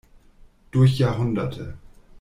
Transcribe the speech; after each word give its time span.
Durch 0.71 0.97
Jahrhunderte. 0.97 1.75